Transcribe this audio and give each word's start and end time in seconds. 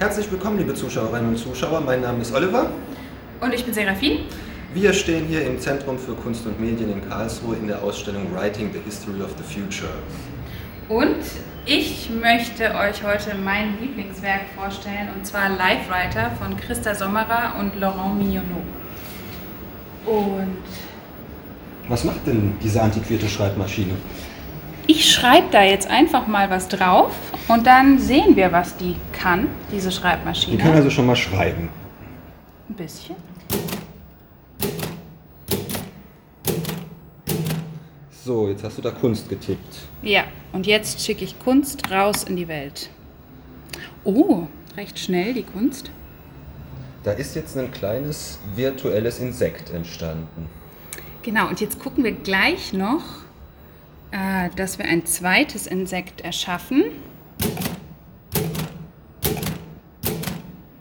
Herzlich 0.00 0.32
willkommen, 0.32 0.56
liebe 0.56 0.72
Zuschauerinnen 0.72 1.28
und 1.28 1.36
Zuschauer. 1.36 1.82
Mein 1.82 2.00
Name 2.00 2.22
ist 2.22 2.34
Oliver. 2.34 2.70
Und 3.38 3.52
ich 3.52 3.66
bin 3.66 3.74
Serafin. 3.74 4.20
Wir 4.72 4.94
stehen 4.94 5.26
hier 5.26 5.44
im 5.44 5.60
Zentrum 5.60 5.98
für 5.98 6.14
Kunst 6.14 6.46
und 6.46 6.58
Medien 6.58 6.90
in 6.90 7.06
Karlsruhe 7.06 7.54
in 7.56 7.66
der 7.66 7.82
Ausstellung 7.82 8.34
Writing 8.34 8.70
the 8.72 8.78
History 8.82 9.20
of 9.20 9.34
the 9.36 9.42
Future. 9.42 9.92
Und 10.88 11.18
ich 11.66 12.08
möchte 12.08 12.74
euch 12.76 13.04
heute 13.04 13.36
mein 13.44 13.78
Lieblingswerk 13.78 14.46
vorstellen, 14.56 15.10
und 15.14 15.26
zwar 15.26 15.50
Life 15.50 15.90
Writer 15.90 16.30
von 16.40 16.56
Christa 16.56 16.94
Sommerer 16.94 17.56
und 17.58 17.78
Laurent 17.78 18.16
Mignonneau. 18.16 18.62
Und 20.06 20.62
was 21.88 22.04
macht 22.04 22.26
denn 22.26 22.54
diese 22.62 22.80
antiquierte 22.80 23.28
Schreibmaschine? 23.28 23.92
Ich 24.92 25.08
schreibe 25.08 25.46
da 25.52 25.62
jetzt 25.62 25.88
einfach 25.88 26.26
mal 26.26 26.50
was 26.50 26.66
drauf 26.66 27.12
und 27.46 27.64
dann 27.64 28.00
sehen 28.00 28.34
wir, 28.34 28.50
was 28.50 28.76
die 28.76 28.96
kann, 29.12 29.46
diese 29.70 29.92
Schreibmaschine. 29.92 30.56
Die 30.56 30.62
kann 30.64 30.72
also 30.72 30.90
schon 30.90 31.06
mal 31.06 31.14
schreiben. 31.14 31.68
Ein 32.68 32.74
bisschen. 32.74 33.14
So, 38.24 38.48
jetzt 38.48 38.64
hast 38.64 38.78
du 38.78 38.82
da 38.82 38.90
Kunst 38.90 39.28
getippt. 39.28 39.78
Ja, 40.02 40.24
und 40.52 40.66
jetzt 40.66 41.00
schicke 41.00 41.22
ich 41.22 41.38
Kunst 41.38 41.88
raus 41.92 42.24
in 42.24 42.34
die 42.34 42.48
Welt. 42.48 42.90
Oh, 44.02 44.48
recht 44.76 44.98
schnell 44.98 45.34
die 45.34 45.44
Kunst. 45.44 45.92
Da 47.04 47.12
ist 47.12 47.36
jetzt 47.36 47.56
ein 47.56 47.70
kleines 47.70 48.40
virtuelles 48.56 49.20
Insekt 49.20 49.70
entstanden. 49.70 50.48
Genau, 51.22 51.46
und 51.46 51.60
jetzt 51.60 51.78
gucken 51.78 52.02
wir 52.02 52.10
gleich 52.10 52.72
noch, 52.72 53.04
äh, 54.12 54.50
dass 54.56 54.78
wir 54.78 54.86
ein 54.86 55.06
zweites 55.06 55.66
Insekt 55.66 56.20
erschaffen. 56.22 56.84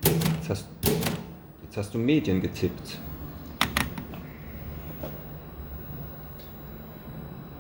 Jetzt 0.04 0.50
hast, 0.50 0.66
jetzt 1.64 1.78
hast 1.78 1.94
du 1.94 1.98
Medien 1.98 2.42
getippt. 2.42 2.98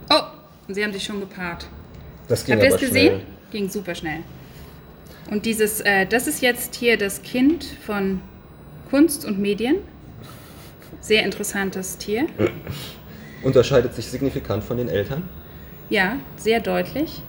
Oh, 0.09 0.21
sie 0.67 0.83
haben 0.83 0.93
sich 0.93 1.03
schon 1.03 1.19
gepaart. 1.19 1.67
Das 2.27 2.45
ging 2.45 2.55
Habt 2.55 2.63
ihr 2.63 2.73
es 2.75 2.79
gesehen? 2.79 3.21
Ging 3.51 3.69
super 3.69 3.95
schnell. 3.95 4.19
Und 5.29 5.45
dieses, 5.45 5.81
äh, 5.81 6.05
das 6.07 6.27
ist 6.27 6.41
jetzt 6.41 6.75
hier 6.75 6.97
das 6.97 7.21
Kind 7.21 7.63
von 7.85 8.21
Kunst 8.89 9.25
und 9.25 9.39
Medien. 9.39 9.77
Sehr 11.01 11.23
interessantes 11.23 11.97
Tier. 11.97 12.25
Unterscheidet 13.43 13.93
sich 13.93 14.07
signifikant 14.07 14.63
von 14.63 14.77
den 14.77 14.89
Eltern? 14.89 15.23
Ja, 15.89 16.17
sehr 16.37 16.59
deutlich. 16.59 17.23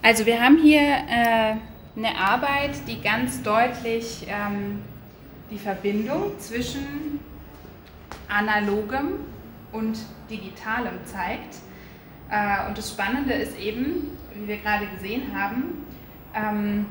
Also 0.00 0.24
wir 0.24 0.42
haben 0.42 0.56
hier 0.62 0.80
äh, 0.80 1.56
eine 1.94 2.16
Arbeit, 2.16 2.70
die 2.88 3.02
ganz 3.02 3.42
deutlich 3.42 4.26
ähm, 4.28 4.80
die 5.50 5.58
Verbindung 5.58 6.38
zwischen 6.38 7.20
analogem 8.28 9.20
und 9.72 9.98
digitalem 10.30 10.94
zeigt. 11.04 11.56
Äh, 12.30 12.66
und 12.66 12.78
das 12.78 12.92
Spannende 12.92 13.34
ist 13.34 13.58
eben, 13.58 14.16
wie 14.32 14.48
wir 14.48 14.56
gerade 14.56 14.86
gesehen 14.86 15.38
haben, 15.38 15.84
ähm, 16.34 16.86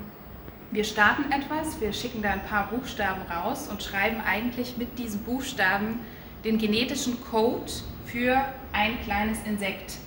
wir 0.70 0.84
starten 0.84 1.32
etwas, 1.32 1.82
wir 1.82 1.94
schicken 1.94 2.22
da 2.22 2.30
ein 2.30 2.44
paar 2.44 2.68
Buchstaben 2.68 3.24
raus 3.24 3.70
und 3.72 3.82
schreiben 3.82 4.18
eigentlich 4.24 4.78
mit 4.78 5.00
diesen 5.00 5.24
Buchstaben 5.24 6.00
den 6.44 6.60
genetischen 6.60 7.20
Code 7.24 7.72
für 8.06 8.38
ein 8.72 9.00
kleines 9.04 9.40
Insekt. 9.46 9.98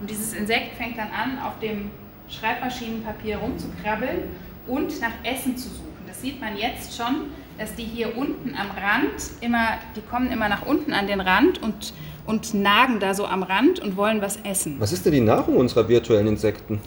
Und 0.00 0.10
dieses 0.10 0.32
Insekt 0.32 0.76
fängt 0.76 0.98
dann 0.98 1.10
an, 1.10 1.38
auf 1.38 1.58
dem 1.60 1.90
Schreibmaschinenpapier 2.28 3.36
rumzukrabbeln 3.38 4.22
und 4.66 5.00
nach 5.00 5.12
Essen 5.22 5.56
zu 5.56 5.68
suchen. 5.68 5.92
Das 6.06 6.20
sieht 6.20 6.40
man 6.40 6.56
jetzt 6.56 6.96
schon, 6.96 7.26
dass 7.58 7.74
die 7.74 7.84
hier 7.84 8.16
unten 8.16 8.54
am 8.54 8.70
Rand 8.70 9.22
immer, 9.40 9.78
die 9.96 10.00
kommen 10.00 10.30
immer 10.30 10.48
nach 10.48 10.66
unten 10.66 10.92
an 10.92 11.06
den 11.06 11.20
Rand 11.20 11.62
und, 11.62 11.92
und 12.26 12.54
nagen 12.54 13.00
da 13.00 13.14
so 13.14 13.26
am 13.26 13.42
Rand 13.42 13.80
und 13.80 13.96
wollen 13.96 14.20
was 14.20 14.38
essen. 14.44 14.76
Was 14.78 14.92
ist 14.92 15.04
denn 15.04 15.12
die 15.12 15.20
Nahrung 15.20 15.56
unserer 15.56 15.88
virtuellen 15.88 16.26
Insekten? 16.26 16.80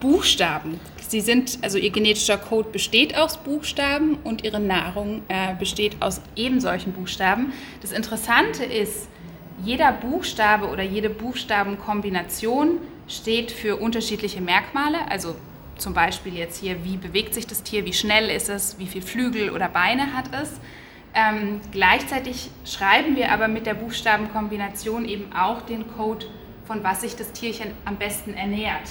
Buchstaben. 0.00 0.78
Sie 1.08 1.20
sind, 1.20 1.58
also 1.62 1.78
ihr 1.78 1.90
genetischer 1.90 2.36
Code 2.36 2.68
besteht 2.70 3.16
aus 3.16 3.38
Buchstaben 3.38 4.18
und 4.22 4.44
ihre 4.44 4.60
Nahrung 4.60 5.22
äh, 5.28 5.54
besteht 5.58 5.96
aus 6.00 6.20
eben 6.36 6.60
solchen 6.60 6.92
Buchstaben. 6.92 7.52
Das 7.80 7.92
Interessante 7.92 8.64
ist, 8.64 9.08
jeder 9.64 9.92
Buchstabe 9.92 10.68
oder 10.68 10.82
jede 10.82 11.10
Buchstabenkombination 11.10 12.78
steht 13.08 13.50
für 13.50 13.76
unterschiedliche 13.76 14.40
Merkmale. 14.40 15.10
Also 15.10 15.34
zum 15.76 15.94
Beispiel 15.94 16.34
jetzt 16.36 16.60
hier, 16.60 16.84
wie 16.84 16.96
bewegt 16.96 17.34
sich 17.34 17.46
das 17.46 17.62
Tier, 17.62 17.84
wie 17.84 17.92
schnell 17.92 18.30
ist 18.30 18.48
es, 18.48 18.78
wie 18.78 18.86
viele 18.86 19.04
Flügel 19.04 19.50
oder 19.50 19.68
Beine 19.68 20.14
hat 20.14 20.26
es. 20.34 20.60
Ähm, 21.14 21.60
gleichzeitig 21.72 22.50
schreiben 22.64 23.16
wir 23.16 23.32
aber 23.32 23.48
mit 23.48 23.66
der 23.66 23.74
Buchstabenkombination 23.74 25.08
eben 25.08 25.32
auch 25.32 25.62
den 25.62 25.90
Code, 25.96 26.26
von 26.66 26.84
was 26.84 27.00
sich 27.00 27.16
das 27.16 27.32
Tierchen 27.32 27.70
am 27.84 27.96
besten 27.96 28.34
ernährt. 28.34 28.90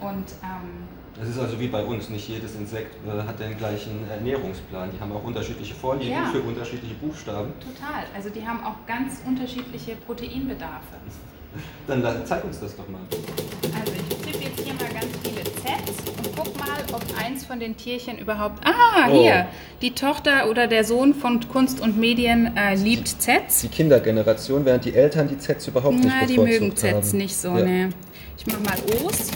Und 0.00 0.26
ähm, 0.42 0.86
das 1.18 1.30
ist 1.30 1.38
also 1.38 1.58
wie 1.58 1.68
bei 1.68 1.82
uns, 1.82 2.10
nicht 2.10 2.28
jedes 2.28 2.54
Insekt 2.56 2.94
äh, 3.06 3.26
hat 3.26 3.40
den 3.40 3.56
gleichen 3.56 4.08
Ernährungsplan. 4.10 4.90
Die 4.92 5.00
haben 5.00 5.12
auch 5.12 5.24
unterschiedliche 5.24 5.74
Vorlieben 5.74 6.12
ja. 6.12 6.26
für 6.26 6.40
unterschiedliche 6.40 6.94
Buchstaben. 6.94 7.52
Total, 7.60 8.04
also 8.14 8.28
die 8.28 8.46
haben 8.46 8.62
auch 8.62 8.86
ganz 8.86 9.22
unterschiedliche 9.26 9.96
Proteinbedarfe. 9.96 10.96
Dann 11.86 12.04
zeig 12.24 12.44
uns 12.44 12.60
das 12.60 12.76
doch 12.76 12.86
mal. 12.88 13.00
Also 13.80 13.92
ich 13.92 14.30
tippe 14.30 14.44
jetzt 14.44 14.60
hier 14.60 14.74
mal 14.74 14.92
ganz 14.92 15.06
viele 15.22 15.42
Zs 15.42 16.04
und 16.18 16.36
guck 16.36 16.58
mal, 16.58 16.78
ob 16.92 17.02
eins 17.18 17.46
von 17.46 17.60
den 17.60 17.76
Tierchen 17.78 18.18
überhaupt... 18.18 18.60
Ah, 18.66 19.08
oh. 19.08 19.22
hier, 19.22 19.48
die 19.80 19.92
Tochter 19.92 20.50
oder 20.50 20.66
der 20.66 20.84
Sohn 20.84 21.14
von 21.14 21.48
Kunst 21.48 21.80
und 21.80 21.96
Medien 21.96 22.54
äh, 22.58 22.74
liebt 22.74 23.08
Zs. 23.08 23.62
Die 23.62 23.68
Kindergeneration, 23.68 24.66
während 24.66 24.84
die 24.84 24.94
Eltern 24.94 25.28
die 25.28 25.38
Zs 25.38 25.68
überhaupt 25.68 25.96
Na, 25.98 26.26
nicht 26.26 26.36
bevorzugt 26.36 26.48
die 26.48 26.60
mögen 26.60 26.76
Zs 26.76 27.12
nicht 27.14 27.36
so, 27.36 27.56
ja. 27.56 27.64
ne. 27.64 27.90
Ich 28.36 28.46
mach 28.46 28.60
mal 28.60 28.76
O's 29.02 29.30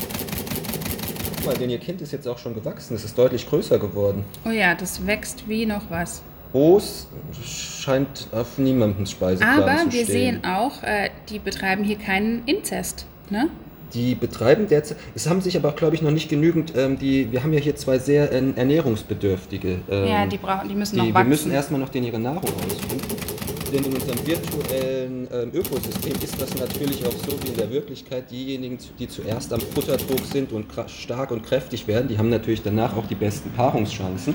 mal, 1.45 1.55
denn 1.55 1.71
ihr 1.71 1.79
Kind 1.79 2.01
ist 2.01 2.13
jetzt 2.13 2.27
auch 2.27 2.39
schon 2.39 2.55
gewachsen. 2.55 2.95
Es 2.95 3.05
ist 3.05 3.17
deutlich 3.17 3.49
größer 3.49 3.79
geworden. 3.79 4.25
Oh 4.47 4.51
ja, 4.51 4.75
das 4.75 5.07
wächst 5.07 5.49
wie 5.49 5.67
noch 5.67 5.91
was. 5.91 6.23
Os 6.53 7.07
scheint 7.45 8.27
auf 8.33 8.59
niemandem 8.59 9.07
Speiseplan 9.07 9.63
Aber 9.63 9.77
zu 9.85 9.93
wir 9.93 10.05
sehen 10.05 10.45
auch, 10.45 10.83
äh, 10.83 11.11
die 11.29 11.39
betreiben 11.39 11.85
hier 11.85 11.97
keinen 11.97 12.43
Inzest. 12.47 13.07
Ne? 13.31 13.49
Die 13.95 14.15
betreiben 14.15 14.67
derzeit, 14.69 14.99
es 15.15 15.29
haben 15.29 15.41
sich 15.41 15.57
aber, 15.57 15.73
glaube 15.73 15.95
ich, 15.95 16.03
noch 16.03 16.11
nicht 16.11 16.29
genügend, 16.29 16.73
ähm, 16.77 16.99
die, 16.99 17.31
wir 17.31 17.43
haben 17.43 17.53
ja 17.53 17.61
hier 17.61 17.77
zwei 17.77 17.99
sehr 17.99 18.33
äh, 18.33 18.43
ernährungsbedürftige. 18.57 19.81
Ähm, 19.89 20.07
ja, 20.07 20.27
die 20.27 20.39
brauchen, 20.39 20.69
die 20.69 20.75
müssen 20.75 20.97
die, 20.97 21.03
noch 21.03 21.15
wachsen. 21.15 21.27
Wir 21.27 21.29
müssen 21.29 21.53
erstmal 21.53 21.81
noch 21.81 21.89
denen 21.89 22.07
ihre 22.07 22.19
Nahrung 22.19 22.51
ausfinden. 22.67 23.30
Denn 23.73 23.85
in 23.85 23.95
unserem 23.95 24.27
virtuellen 24.27 25.29
ähm, 25.33 25.51
Ökosystem 25.55 26.15
ist 26.23 26.41
das 26.41 26.55
natürlich 26.57 27.07
auch 27.07 27.13
so 27.13 27.41
wie 27.43 27.49
in 27.49 27.57
der 27.57 27.71
Wirklichkeit. 27.71 28.29
Diejenigen, 28.31 28.79
die 28.99 29.07
zuerst 29.07 29.53
am 29.53 29.61
Futtertrog 29.61 30.25
sind 30.25 30.51
und 30.51 30.67
stark 30.89 31.31
und 31.31 31.43
kräftig 31.43 31.87
werden, 31.87 32.09
die 32.09 32.19
haben 32.19 32.31
natürlich 32.31 32.63
danach 32.63 32.97
auch 32.97 33.07
die 33.07 33.15
besten 33.15 33.51
Paarungschancen. 33.53 34.35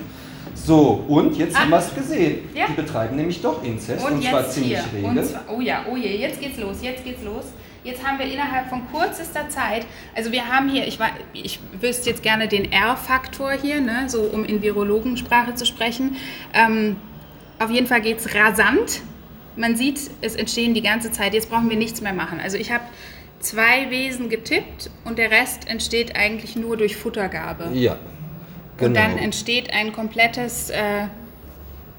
So, 0.53 1.03
und 1.07 1.35
jetzt 1.37 1.55
ah. 1.55 1.61
haben 1.61 1.71
wir 1.71 1.79
es 1.79 1.93
gesehen. 1.93 2.49
Ja. 2.53 2.67
Die 2.67 2.73
betreiben 2.73 3.17
nämlich 3.17 3.41
doch 3.41 3.61
Inzest 3.63 4.05
und, 4.05 4.13
und 4.13 4.23
zwar 4.23 4.49
ziemlich 4.49 4.79
rege. 4.93 5.07
Und 5.07 5.25
zwar, 5.25 5.43
oh 5.49 5.59
ja, 5.59 5.85
oh 5.91 5.97
je, 5.97 6.15
jetzt 6.15 6.39
geht's 6.39 6.57
los, 6.57 6.77
jetzt 6.81 7.03
geht's 7.03 7.23
los. 7.23 7.45
Jetzt 7.83 8.03
haben 8.03 8.17
wir 8.17 8.25
innerhalb 8.25 8.67
von 8.67 8.81
kürzester 8.91 9.47
Zeit, 9.49 9.85
also 10.15 10.31
wir 10.31 10.47
haben 10.47 10.69
hier, 10.69 10.87
ich, 10.87 10.97
ich 11.33 11.59
wüsste 11.79 12.09
jetzt 12.09 12.23
gerne 12.23 12.47
den 12.47 12.71
R-Faktor 12.71 13.51
hier, 13.51 13.79
ne, 13.79 14.05
so 14.07 14.21
um 14.21 14.43
in 14.43 14.63
Virologensprache 14.63 15.53
zu 15.53 15.67
sprechen. 15.67 16.15
Ähm, 16.53 16.95
auf 17.59 17.69
jeden 17.69 17.85
Fall 17.85 18.01
geht 18.01 18.19
es 18.19 18.33
rasant 18.33 19.03
man 19.57 19.75
sieht, 19.75 19.99
es 20.21 20.35
entstehen 20.35 20.73
die 20.73 20.81
ganze 20.81 21.11
Zeit, 21.11 21.33
jetzt 21.33 21.49
brauchen 21.49 21.69
wir 21.69 21.77
nichts 21.77 22.01
mehr 22.01 22.13
machen. 22.13 22.39
Also 22.39 22.57
ich 22.57 22.71
habe 22.71 22.83
zwei 23.39 23.89
Wesen 23.89 24.29
getippt 24.29 24.89
und 25.03 25.17
der 25.17 25.31
Rest 25.31 25.67
entsteht 25.67 26.15
eigentlich 26.15 26.55
nur 26.55 26.77
durch 26.77 26.97
Futtergabe. 26.97 27.69
Ja. 27.73 27.97
Genau. 28.77 28.87
Und 28.87 28.93
dann 28.95 29.11
genau. 29.11 29.23
entsteht 29.23 29.71
ein 29.73 29.93
komplettes 29.93 30.69
äh, 30.69 31.07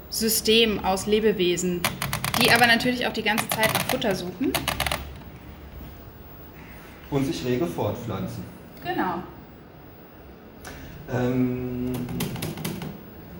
System 0.09 0.83
aus 0.85 1.07
Lebewesen, 1.07 1.81
die 2.41 2.51
aber 2.51 2.67
natürlich 2.67 3.07
auch 3.07 3.13
die 3.13 3.23
ganze 3.23 3.49
Zeit 3.49 3.73
nach 3.73 3.83
Futter 3.85 4.15
suchen. 4.15 4.53
Und 7.09 7.25
sich 7.25 7.43
rege 7.45 7.65
fortpflanzen. 7.65 8.43
Genau. 8.83 9.23
Ähm, 11.11 11.93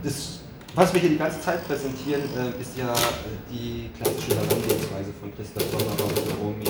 das 0.04 0.40
was 0.78 0.94
wir 0.94 1.02
hier 1.02 1.10
die 1.10 1.18
ganze 1.18 1.42
Zeit 1.42 1.68
präsentieren, 1.68 2.22
äh, 2.22 2.62
ist 2.62 2.78
ja 2.78 2.94
äh, 2.94 3.52
die 3.52 3.90
klassische 3.98 4.36
Herangehensweise 4.36 5.12
von 5.20 5.34
Christoph 5.36 5.64
Sommerer 5.72 6.06
und 6.06 6.40
Romy, 6.40 6.66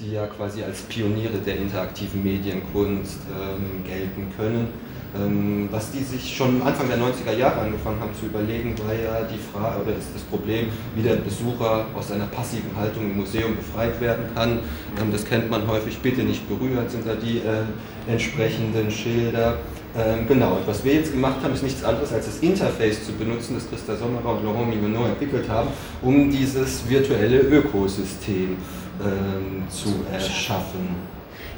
die 0.00 0.12
ja 0.12 0.26
quasi 0.28 0.62
als 0.62 0.80
Pioniere 0.82 1.36
der 1.36 1.58
interaktiven 1.58 2.22
Medienkunst 2.22 3.18
ähm, 3.28 3.84
gelten 3.84 4.32
können. 4.34 4.68
Ähm, 5.14 5.68
was 5.70 5.90
die 5.90 6.02
sich 6.02 6.34
schon 6.34 6.62
Anfang 6.62 6.88
der 6.88 6.96
90er 6.96 7.36
Jahre 7.36 7.60
angefangen 7.60 8.00
haben 8.00 8.14
zu 8.18 8.24
überlegen, 8.24 8.74
war 8.78 8.94
ja 8.94 9.28
die 9.30 9.38
Frage, 9.38 9.82
oder 9.82 9.94
ist 9.94 10.08
das 10.14 10.22
Problem, 10.22 10.68
wie 10.94 11.02
der 11.02 11.16
Besucher 11.16 11.84
aus 11.94 12.08
seiner 12.08 12.24
passiven 12.28 12.74
Haltung 12.74 13.10
im 13.10 13.18
Museum 13.18 13.56
befreit 13.56 14.00
werden 14.00 14.24
kann. 14.34 14.60
Ähm, 14.98 15.12
das 15.12 15.26
kennt 15.26 15.50
man 15.50 15.66
häufig, 15.66 15.98
bitte 15.98 16.22
nicht 16.22 16.48
berühren, 16.48 16.88
sind 16.88 17.06
da 17.06 17.14
die 17.14 17.40
äh, 17.40 18.10
entsprechenden 18.10 18.90
Schilder. 18.90 19.58
Ähm, 19.94 20.26
genau, 20.26 20.54
und 20.56 20.66
was 20.66 20.84
wir 20.84 20.94
jetzt 20.94 21.12
gemacht 21.12 21.36
haben, 21.42 21.52
ist 21.52 21.62
nichts 21.62 21.84
anderes 21.84 22.12
als 22.12 22.24
das 22.24 22.38
Interface 22.38 23.04
zu 23.04 23.12
benutzen, 23.12 23.54
das 23.54 23.68
Christa 23.68 23.94
Sommerer 23.94 24.36
und 24.36 24.44
Laurent 24.44 24.70
Mignonneau 24.70 25.06
entwickelt 25.06 25.48
haben, 25.48 25.68
um 26.00 26.30
dieses 26.30 26.88
virtuelle 26.88 27.40
Ökosystem 27.40 28.56
ähm, 29.04 29.64
zu 29.68 30.04
erschaffen. 30.10 30.96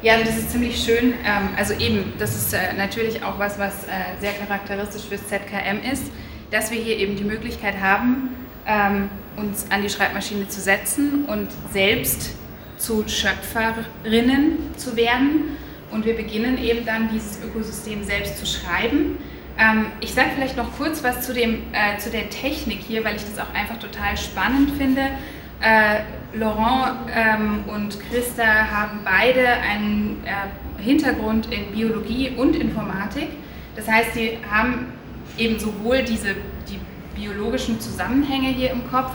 Ja, 0.01 0.19
das 0.19 0.37
ist 0.37 0.51
ziemlich 0.51 0.77
schön. 0.83 1.13
Ähm, 1.25 1.49
also 1.55 1.73
eben, 1.73 2.13
das 2.19 2.35
ist 2.35 2.53
äh, 2.53 2.73
natürlich 2.77 3.23
auch 3.23 3.39
was, 3.39 3.57
was 3.57 3.85
äh, 3.85 4.19
sehr 4.19 4.33
charakteristisch 4.33 5.03
fürs 5.03 5.25
ZKM 5.27 5.79
ist, 5.89 6.11
dass 6.51 6.71
wir 6.71 6.77
hier 6.77 6.97
eben 6.97 7.15
die 7.15 7.23
Möglichkeit 7.23 7.75
haben, 7.81 8.35
ähm, 8.67 9.09
uns 9.37 9.65
an 9.69 9.81
die 9.81 9.89
Schreibmaschine 9.89 10.47
zu 10.49 10.59
setzen 10.59 11.25
und 11.25 11.47
selbst 11.71 12.35
zu 12.77 13.05
Schöpferinnen 13.07 14.57
zu 14.75 14.95
werden. 14.95 15.57
Und 15.91 16.05
wir 16.05 16.15
beginnen 16.15 16.57
eben 16.57 16.85
dann 16.85 17.09
dieses 17.09 17.39
Ökosystem 17.43 18.03
selbst 18.03 18.37
zu 18.37 18.45
schreiben. 18.45 19.17
Ähm, 19.57 19.87
ich 20.01 20.13
sage 20.13 20.29
vielleicht 20.35 20.57
noch 20.57 20.75
kurz 20.77 21.03
was 21.03 21.21
zu, 21.21 21.33
dem, 21.33 21.63
äh, 21.71 21.97
zu 21.97 22.09
der 22.09 22.29
Technik 22.29 22.79
hier, 22.79 23.03
weil 23.05 23.15
ich 23.15 23.23
das 23.23 23.39
auch 23.39 23.53
einfach 23.53 23.77
total 23.79 24.17
spannend 24.17 24.71
finde. 24.77 25.01
Äh, 25.61 26.01
Laurent 26.37 26.97
ähm, 27.15 27.63
und 27.67 27.97
Christa 28.09 28.43
haben 28.43 28.99
beide 29.05 29.47
einen 29.47 30.21
äh, 30.25 30.81
Hintergrund 30.81 31.47
in 31.51 31.71
Biologie 31.73 32.31
und 32.35 32.55
Informatik. 32.55 33.29
Das 33.75 33.87
heißt, 33.87 34.13
sie 34.13 34.37
haben 34.49 34.93
eben 35.37 35.59
sowohl 35.59 36.03
diese, 36.03 36.35
die 36.69 36.79
biologischen 37.19 37.79
Zusammenhänge 37.79 38.49
hier 38.49 38.71
im 38.71 38.89
Kopf, 38.89 39.11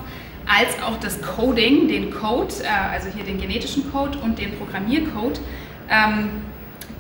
als 0.47 0.83
auch 0.83 0.99
das 0.99 1.21
Coding, 1.21 1.89
den 1.89 2.11
Code, 2.11 2.53
äh, 2.63 2.93
also 2.93 3.09
hier 3.15 3.25
den 3.25 3.41
genetischen 3.41 3.91
Code 3.93 4.19
und 4.19 4.39
den 4.39 4.57
Programmiercode. 4.57 5.41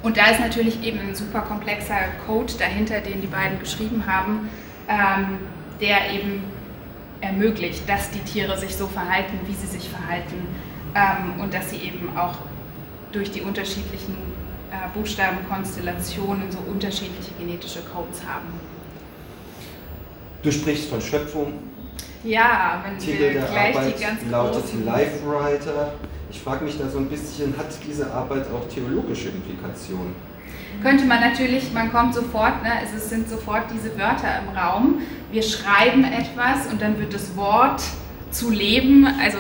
Und 0.03 0.17
da 0.17 0.31
ist 0.31 0.41
natürlich 0.41 0.83
eben 0.83 0.99
ein 1.01 1.15
super 1.15 1.41
komplexer 1.41 1.99
Code 2.27 2.53
dahinter, 2.59 3.01
den 3.01 3.21
die 3.21 3.27
beiden 3.27 3.59
geschrieben 3.59 4.05
haben, 4.07 4.49
ähm, 4.89 5.39
der 5.81 6.11
eben 6.13 6.45
ermöglicht, 7.21 7.89
dass 7.89 8.11
die 8.11 8.21
Tiere 8.21 8.57
sich 8.59 8.75
so 8.77 8.87
verhalten, 8.87 9.39
wie 9.47 9.55
sie 9.55 9.67
sich 9.67 9.89
verhalten 9.89 10.47
ähm, 10.95 11.41
und 11.41 11.53
dass 11.53 11.71
sie 11.71 11.77
eben 11.77 12.17
auch 12.17 12.37
durch 13.13 13.31
die 13.31 13.43
unterschiedlichen 13.43 14.17
äh, 14.71 14.97
Buchstabenkonstellationen 14.97 16.51
so 16.51 16.59
unterschiedliche 16.71 17.33
genetische 17.39 17.81
Codes 17.81 18.23
haben. 18.27 18.49
Du 20.43 20.51
sprichst 20.51 20.89
von 20.89 21.01
Schöpfung. 21.01 21.55
Ja, 22.23 22.83
wenn 22.85 22.99
Titel 22.99 23.19
wir 23.21 23.33
der 23.33 23.43
gleich 23.43 23.77
Arbeit 23.77 23.99
die 23.99 24.03
ganz 24.03 24.21
lautet. 24.31 24.85
Life 24.85 25.27
Writer. 25.27 25.95
Ich 26.31 26.41
frage 26.41 26.65
mich 26.65 26.79
da 26.79 26.89
so 26.89 26.99
ein 26.99 27.09
bisschen, 27.09 27.57
hat 27.57 27.69
diese 27.87 28.13
Arbeit 28.13 28.47
auch 28.53 28.69
theologische 28.73 29.31
Implikationen? 29.31 30.15
könnte 30.83 31.05
man 31.05 31.21
natürlich, 31.21 31.73
man 31.73 31.93
kommt 31.93 32.15
sofort, 32.15 32.63
ne, 32.63 32.71
es 32.85 33.11
sind 33.11 33.29
sofort 33.29 33.65
diese 33.73 33.99
Wörter 33.99 34.41
im 34.41 34.57
Raum. 34.57 35.03
Wir 35.31 35.43
schreiben 35.43 36.05
etwas 36.05 36.67
und 36.71 36.81
dann 36.81 36.99
wird 36.99 37.13
das 37.13 37.37
Wort 37.37 37.83
zu 38.31 38.51
leben. 38.51 39.07
Also 39.23 39.39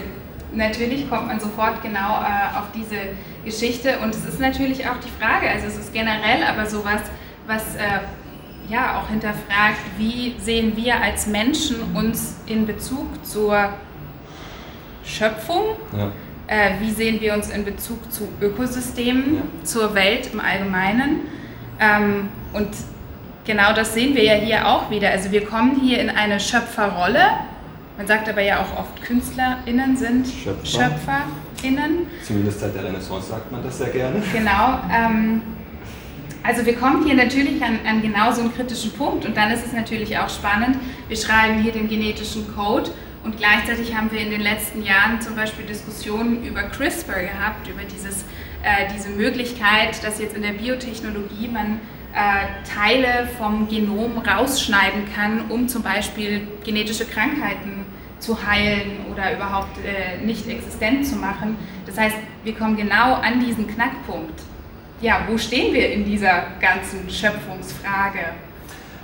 natürlich 0.52 1.08
kommt 1.08 1.28
man 1.28 1.40
sofort 1.40 1.82
genau 1.82 2.20
äh, 2.20 2.58
auf 2.58 2.66
diese 2.74 2.96
Geschichte 3.44 3.98
und 4.02 4.14
es 4.14 4.24
ist 4.24 4.40
natürlich 4.40 4.86
auch 4.88 4.98
die 4.98 5.22
Frage, 5.22 5.48
also 5.48 5.66
es 5.66 5.78
ist 5.78 5.92
generell 5.92 6.42
aber 6.44 6.66
sowas, 6.66 7.00
was 7.46 7.76
äh, 7.76 8.00
ja 8.68 9.00
auch 9.00 9.08
hinterfragt, 9.08 9.78
wie 9.98 10.34
sehen 10.38 10.76
wir 10.76 11.00
als 11.00 11.26
Menschen 11.26 11.76
uns 11.94 12.36
in 12.46 12.66
Bezug 12.66 13.24
zur 13.24 13.70
Schöpfung? 15.04 15.76
Ja 15.96 16.10
äh, 16.50 16.72
wie 16.80 16.90
sehen 16.90 17.20
wir 17.20 17.32
uns 17.34 17.48
in 17.48 17.64
Bezug 17.64 18.12
zu 18.12 18.28
Ökosystemen, 18.40 19.36
ja. 19.36 19.42
zur 19.62 19.94
Welt 19.94 20.30
im 20.32 20.40
Allgemeinen. 20.40 21.20
Ähm, 21.78 22.28
und 22.52 22.68
genau 23.44 23.72
das 23.72 23.94
sehen 23.94 24.16
wir 24.16 24.24
ja 24.24 24.34
hier 24.34 24.66
auch 24.66 24.90
wieder. 24.90 25.10
Also 25.10 25.30
wir 25.30 25.46
kommen 25.46 25.80
hier 25.80 26.00
in 26.00 26.10
eine 26.10 26.40
Schöpferrolle. 26.40 27.20
Man 27.96 28.06
sagt 28.08 28.28
aber 28.28 28.42
ja 28.42 28.60
auch 28.60 28.80
oft, 28.80 29.00
KünstlerInnen 29.02 29.96
sind 29.96 30.26
Schöpfer. 30.26 30.66
SchöpferInnen. 30.66 32.08
Zumindest 32.24 32.60
seit 32.60 32.74
der 32.74 32.82
Renaissance 32.82 33.28
sagt 33.28 33.52
man 33.52 33.62
das 33.62 33.78
sehr 33.78 33.90
gerne. 33.90 34.20
Genau. 34.32 34.80
Ähm, 34.92 35.42
also 36.42 36.64
wir 36.64 36.74
kommen 36.74 37.04
hier 37.04 37.14
natürlich 37.14 37.62
an, 37.62 37.80
an 37.86 38.00
genau 38.02 38.32
so 38.32 38.40
einen 38.40 38.54
kritischen 38.54 38.92
Punkt 38.92 39.26
und 39.26 39.36
dann 39.36 39.50
ist 39.50 39.66
es 39.66 39.72
natürlich 39.72 40.18
auch 40.18 40.28
spannend. 40.28 40.78
Wir 41.08 41.16
schreiben 41.16 41.62
hier 41.62 41.72
den 41.72 41.88
genetischen 41.88 42.54
Code 42.54 42.90
und 43.24 43.36
gleichzeitig 43.36 43.94
haben 43.94 44.10
wir 44.10 44.20
in 44.20 44.30
den 44.30 44.40
letzten 44.40 44.82
Jahren 44.82 45.20
zum 45.20 45.36
Beispiel 45.36 45.66
Diskussionen 45.66 46.44
über 46.44 46.62
CRISPR 46.62 47.22
gehabt, 47.22 47.68
über 47.68 47.82
dieses, 47.82 48.24
äh, 48.62 48.88
diese 48.94 49.10
Möglichkeit, 49.10 50.02
dass 50.02 50.18
jetzt 50.18 50.34
in 50.34 50.42
der 50.42 50.52
Biotechnologie 50.52 51.48
man 51.48 51.80
äh, 52.14 52.64
Teile 52.64 53.28
vom 53.38 53.68
Genom 53.68 54.18
rausschneiden 54.18 55.02
kann, 55.14 55.50
um 55.50 55.68
zum 55.68 55.82
Beispiel 55.82 56.48
genetische 56.64 57.04
Krankheiten 57.04 57.84
zu 58.18 58.46
heilen 58.46 59.06
oder 59.12 59.34
überhaupt 59.34 59.78
äh, 59.78 60.24
nicht 60.24 60.46
existent 60.48 61.06
zu 61.06 61.16
machen. 61.16 61.56
Das 61.86 61.98
heißt, 61.98 62.16
wir 62.44 62.54
kommen 62.54 62.76
genau 62.76 63.14
an 63.14 63.40
diesen 63.40 63.66
Knackpunkt. 63.66 64.40
Ja, 65.02 65.26
wo 65.26 65.38
stehen 65.38 65.72
wir 65.72 65.90
in 65.92 66.04
dieser 66.04 66.42
ganzen 66.60 67.08
Schöpfungsfrage? 67.08 68.34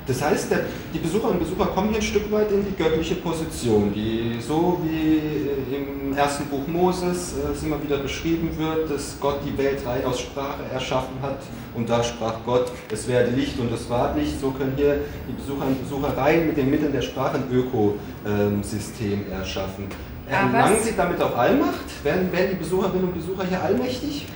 Das 0.06 0.22
heißt, 0.22 0.54
die 0.94 0.98
Besucherinnen 0.98 1.40
und 1.40 1.48
Besucher 1.48 1.70
kommen 1.70 1.88
hier 1.88 1.98
ein 1.98 2.02
Stück 2.02 2.31
weit 2.31 2.52
in 2.52 2.64
die 2.64 2.76
göttliche 2.76 3.16
Position, 3.16 3.93
die 3.93 4.37
so 4.40 4.81
wie 4.84 5.75
im 5.75 6.16
ersten 6.16 6.44
Buch 6.46 6.66
Moses 6.69 7.34
äh, 7.38 7.52
es 7.52 7.62
immer 7.64 7.82
wieder 7.82 7.96
beschrieben 7.96 8.50
wird, 8.56 8.90
dass 8.90 9.16
Gott 9.19 9.40
die 9.44 9.56
Welt 9.58 9.84
rein 9.84 10.04
aus 10.04 10.20
Sprache 10.20 10.62
erschaffen 10.72 11.16
hat 11.22 11.40
und 11.75 11.88
da 11.88 12.04
sprach 12.04 12.34
Gott, 12.44 12.70
es 12.92 13.08
werde 13.08 13.31
Licht 13.31 13.58
und 13.58 13.72
es 13.72 13.90
war 13.90 14.14
Licht. 14.14 14.40
So 14.40 14.50
können 14.50 14.75
hier 14.76 15.00
die 15.28 15.32
Besucherinnen 15.32 15.76
und 15.76 15.82
Besucher 15.82 16.16
rein 16.16 16.46
mit 16.46 16.56
den 16.56 16.70
Mitteln 16.70 16.92
der 16.92 17.02
Sprache 17.02 17.38
ein 17.38 17.44
Ökosystem 17.50 19.25
erschaffen. 19.32 19.88
Erlangen 20.28 20.76
Sie 20.82 20.94
damit 20.96 21.20
auch 21.20 21.37
Allmacht? 21.37 22.04
Werden, 22.04 22.31
werden 22.32 22.50
die 22.52 22.56
Besucherinnen 22.56 23.08
und 23.08 23.14
Besucher 23.14 23.44
hier 23.49 23.62
allmächtig? 23.62 24.26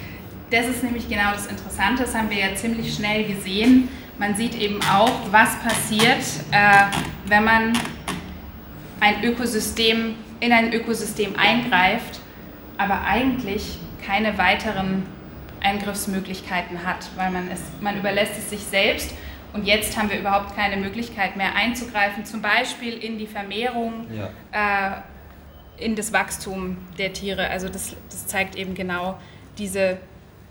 Das 0.50 0.66
ist 0.66 0.82
nämlich 0.82 1.08
genau 1.08 1.32
das 1.32 1.46
Interessante, 1.46 2.02
das 2.02 2.14
haben 2.14 2.28
wir 2.30 2.38
ja 2.38 2.54
ziemlich 2.54 2.94
schnell 2.94 3.24
gesehen 3.24 3.88
man 4.20 4.34
sieht 4.34 4.54
eben 4.54 4.80
auch, 4.82 5.32
was 5.32 5.58
passiert, 5.60 6.22
äh, 6.52 6.84
wenn 7.24 7.42
man 7.42 7.72
ein 9.00 9.24
Ökosystem, 9.24 10.14
in 10.40 10.52
ein 10.52 10.74
Ökosystem 10.74 11.36
eingreift, 11.36 12.20
aber 12.76 13.00
eigentlich 13.06 13.78
keine 14.06 14.36
weiteren 14.36 15.06
Eingriffsmöglichkeiten 15.62 16.84
hat, 16.84 17.08
weil 17.16 17.30
man, 17.30 17.50
es, 17.50 17.62
man 17.80 17.98
überlässt 17.98 18.32
es 18.36 18.50
sich 18.50 18.60
selbst 18.60 19.14
und 19.54 19.64
jetzt 19.64 19.98
haben 19.98 20.10
wir 20.10 20.20
überhaupt 20.20 20.54
keine 20.54 20.76
Möglichkeit 20.76 21.36
mehr 21.36 21.54
einzugreifen, 21.54 22.26
zum 22.26 22.42
Beispiel 22.42 22.98
in 22.98 23.16
die 23.16 23.26
Vermehrung, 23.26 24.06
ja. 24.14 25.00
äh, 25.78 25.82
in 25.82 25.96
das 25.96 26.12
Wachstum 26.12 26.76
der 26.98 27.14
Tiere. 27.14 27.48
Also 27.48 27.70
das, 27.70 27.96
das 28.10 28.26
zeigt 28.26 28.54
eben 28.56 28.74
genau 28.74 29.18
diese, 29.56 29.96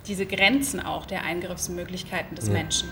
diese 0.07 0.25
Grenzen 0.25 0.79
auch 0.79 1.05
der 1.05 1.23
Eingriffsmöglichkeiten 1.23 2.35
des 2.35 2.47
ja. 2.47 2.53
Menschen. 2.53 2.89